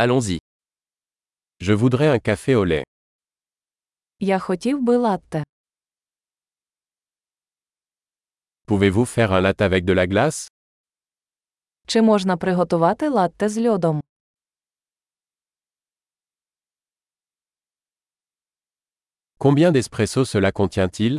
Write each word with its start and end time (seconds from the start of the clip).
Allons-y. 0.00 0.38
Je 1.58 1.72
voudrais 1.72 2.06
un 2.06 2.20
café 2.20 2.54
au 2.54 2.62
lait. 2.64 2.84
Я 4.20 4.38
хотів 4.38 4.82
би 4.82 4.96
латте. 4.96 5.42
Pouvez-vous 8.66 9.04
faire 9.06 9.32
un 9.32 9.40
latte 9.40 9.60
avec 9.62 9.84
de 9.84 9.92
la 9.92 10.06
glace 10.06 10.48
Чи 11.86 12.02
можна 12.02 12.36
приготувати 12.36 13.08
латте 13.08 13.48
з 13.48 13.68
льодом? 13.68 14.00
Combien 19.38 19.72
d'espresso 19.72 20.24
cela 20.24 20.52
contient-il 20.52 21.18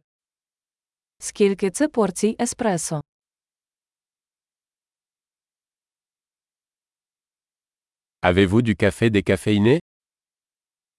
Скільки 1.19 1.71
це 1.71 1.87
порцій 1.87 2.35
еспресо? 2.41 3.01
Avez-vous 8.22 8.62
du 8.62 8.74
café 8.76 9.10
décaféiné 9.10 9.80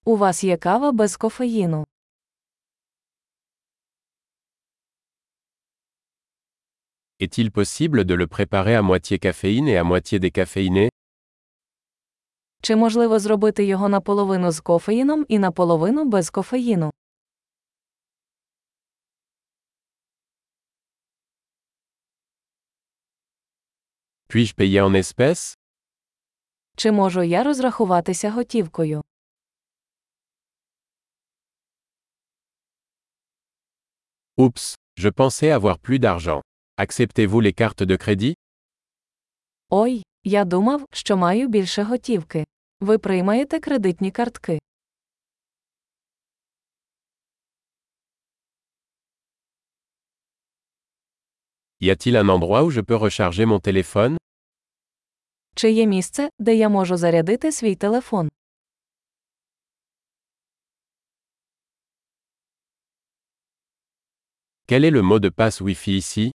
У 0.04 0.16
вас 0.16 0.44
є 0.44 0.56
кава 0.56 0.92
без 0.92 1.16
кофеїну. 1.16 1.84
Est-il 7.18 7.50
possible 7.50 8.04
de 8.04 8.14
le 8.14 8.26
préparer 8.26 8.74
à 8.74 8.82
moitié 8.82 9.18
caféine 9.18 9.68
et 9.68 9.76
à 9.76 9.84
moitié 9.84 10.18
décaféiné 10.18 10.88
Чи 12.62 12.76
можливо 12.76 13.18
зробити 13.18 13.64
його 13.64 13.88
наполовину 13.88 14.50
з 14.50 14.60
кофеїном 14.60 15.26
і 15.28 15.38
наполовину 15.38 16.04
без 16.04 16.30
кофеїну? 16.30 16.90
Puis-je 24.28 24.54
payer 24.54 24.80
en 24.82 24.94
espèces 24.94 25.54
Чи 26.75 26.91
можу 26.91 27.23
я 27.23 27.43
розрахуватися 27.43 28.31
готівкою? 28.31 29.01
Oups, 34.37 34.75
je 34.97 35.09
pensais 35.09 35.51
avoir 35.51 35.77
plus 35.79 35.99
d'argent. 35.99 36.41
Acceptez-vous 36.77 37.41
les 37.41 37.53
cartes 37.53 37.83
de 37.83 37.97
crédit 37.97 38.35
Ой, 39.69 40.03
я 40.23 40.45
думав, 40.45 40.85
що 40.91 41.17
маю 41.17 41.47
більше 41.47 41.83
готівки. 41.83 42.45
Ви 42.79 42.97
приймаєте 42.97 43.59
кредитні 43.59 44.11
картки. 44.11 44.59
Y 51.79 51.89
a-t-il 51.89 52.15
un 52.15 52.29
endroit 52.29 52.63
où 52.63 52.69
je 52.69 52.81
peux 52.81 52.95
recharger 52.95 53.45
mon 53.45 53.59
téléphone 53.59 54.17
Чи 55.55 55.71
є 55.71 55.85
місце, 55.87 56.29
де 56.39 56.55
я 56.55 56.69
можу 56.69 56.97
зарядити 56.97 57.51
свій 57.51 57.75
телефон? 57.75 58.29
Quel 64.67 64.85
est 64.85 64.91
le 64.91 65.01
mot 65.01 65.19
de 65.19 65.29
passe 65.29 65.61
Wi-Fi 65.61 65.97
ici 65.97 66.31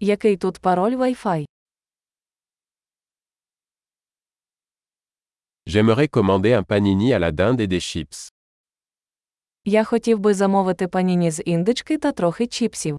Який 0.00 0.36
тут 0.36 0.58
пароль 0.60 0.94
Wi-Fi? 0.96 1.44
J'aimerais 5.66 6.08
commander 6.08 6.54
un 6.54 6.64
panini 6.64 7.12
à 7.12 7.18
la 7.18 7.30
dinde 7.32 7.60
et 7.60 7.66
des 7.68 7.80
chips. 7.80 8.30
Я 9.64 9.84
хотів 9.84 10.18
би 10.18 10.34
замовити 10.34 10.88
паніні 10.88 11.30
з 11.30 11.42
індички 11.42 11.98
та 11.98 12.12
трохи 12.12 12.46
чіпсів. 12.46 12.98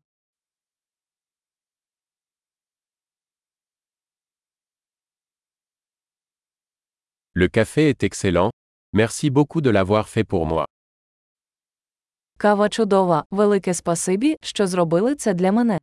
Le 7.35 7.47
café 7.47 7.89
est 7.89 8.03
excellent. 8.03 8.51
Merci 8.93 9.31
beaucoup 9.31 9.61
de 9.61 9.71
l'avoir 9.71 10.07
fait 10.07 10.23
pour 10.23 10.45
moi. 10.45 10.65
Кава 12.37 12.69
чудова, 12.69 13.25
велике 13.31 13.73
спасибі, 13.73 14.35
що 14.41 14.67
зробили 14.67 15.15
це 15.15 15.33
для 15.33 15.51
мене. 15.51 15.79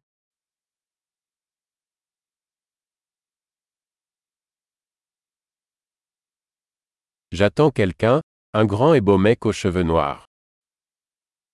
J'attends 7.32 7.70
quelqu'un, 7.70 8.20
un 8.52 8.64
grand 8.64 8.94
et 8.94 9.00
beau 9.00 9.18
mec 9.18 9.46
aux 9.46 9.52
cheveux 9.52 9.84
noirs. 9.84 10.24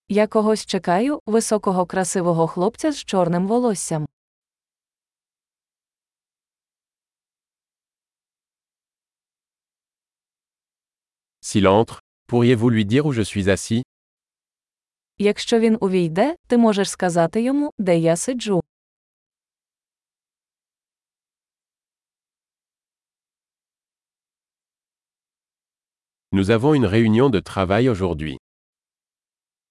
Я 0.08 0.26
когось 0.26 0.66
чекаю, 0.66 1.20
високого 1.26 1.86
красивого 1.86 2.46
хлопця 2.46 2.92
з 2.92 3.04
чорним 3.04 3.46
волоссям. 3.46 4.06
S'il 11.45 11.67
entre, 11.67 12.01
pourriez-vous 12.27 12.69
lui 12.69 12.85
dire 12.85 13.05
où 13.05 13.13
je 13.13 13.21
suis 13.21 13.49
assis 13.49 13.81
Якщо 15.17 15.59
він 15.59 15.77
увійде, 15.81 16.35
ти 16.47 16.57
можеш 16.57 16.89
сказати 16.89 17.41
йому, 17.41 17.71
де 17.77 17.97
я 17.97 18.15
сиджу. 18.15 18.61
Nous 26.31 26.49
avons 26.49 26.73
une 26.73 26.85
réunion 26.85 27.29
de 27.29 27.39
travail 27.39 27.89
aujourd'hui. 27.89 28.37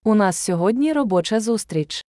У 0.04 0.14
нас 0.14 0.36
сьогодні 0.38 0.92
робоча 0.92 1.41
зустріч. 1.41 2.04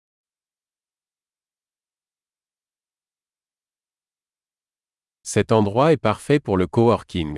Cet 5.23 5.51
endroit 5.51 5.91
est 5.93 6.01
parfait 6.01 6.39
pour 6.39 6.57
le 6.57 6.67
coworking. 6.67 7.37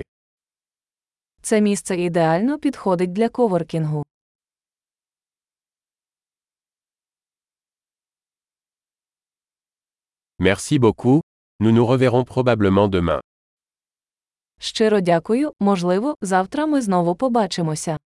Це 1.45 1.61
місце 1.61 1.95
ідеально 1.95 2.59
підходить 2.59 3.13
для 3.13 3.29
коворкінгу. 3.29 4.05
Merci 10.39 10.79
beaucoup, 10.79 11.21
nous 11.59 11.71
nous 11.71 11.85
reverrons 11.85 12.25
probablement 12.25 12.89
demain. 12.89 13.21
Щиро 14.59 14.99
дякую, 14.99 15.51
можливо, 15.59 16.15
завтра 16.21 16.65
ми 16.65 16.81
знову 16.81 17.15
побачимося. 17.15 17.97